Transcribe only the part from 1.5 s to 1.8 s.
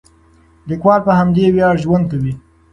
ویاړ